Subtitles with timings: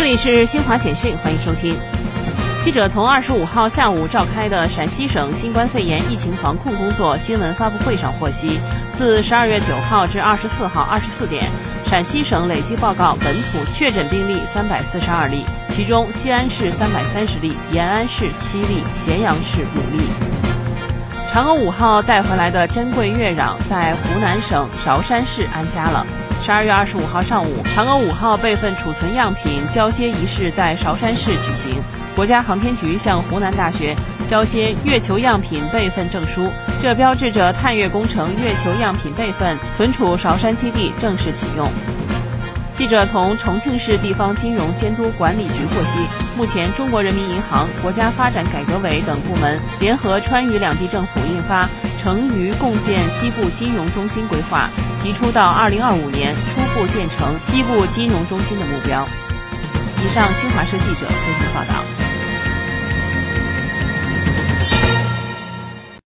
[0.00, 1.76] 这里是新华简讯，欢迎收听。
[2.62, 8.58] 记者从二十五号下午召开的陕西省新冠肺炎疫情防控工作新闻发布会上获悉，
[8.94, 11.50] 自十二月九号至二十四号二十四点，
[11.84, 20.04] 陕西省累计报告本土确诊病例三百四十二例，其中西安市三百三十例，延安市七例，咸阳市五例。
[21.30, 26.06] 嫦娥五号带回来的珍贵月壤在湖南省韶山市安家了。
[26.42, 31.74] 十二月二十五号上午，嫦娥五号备份储存样品交接仪式在韶山市举行。
[32.16, 33.94] 国家航天局向湖南大学
[34.26, 36.50] 交接月球样品备份证书，
[36.82, 41.70] 这标志着探月工程月球样品备份存储韶山基地正式启用。
[42.74, 45.98] 记者从重庆市地方金融监督管理局获悉，
[46.38, 51.64] 目前中国人民银行、国家发展改革委等部门联合川渝两地政府印发
[52.00, 54.70] 《成渝共建西部金融中心规划》。
[55.02, 59.08] 提出到二零二五年初步建成西部金融中心的目标。
[60.04, 61.89] 以上，新华社记者为您报道。